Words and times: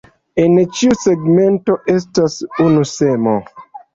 En 0.43 0.53
ĉiu 0.77 0.95
segmento 1.01 1.75
estas 1.95 2.39
unu 2.65 2.87
semo. 2.95 3.37